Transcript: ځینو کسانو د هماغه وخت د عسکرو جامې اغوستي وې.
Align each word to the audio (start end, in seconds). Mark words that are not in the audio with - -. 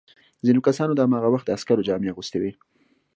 ځینو 0.45 0.59
کسانو 0.67 0.93
د 0.95 0.99
هماغه 1.05 1.29
وخت 1.31 1.45
د 1.47 1.51
عسکرو 1.57 1.85
جامې 1.87 2.11
اغوستي 2.11 2.37
وې. 2.39 2.51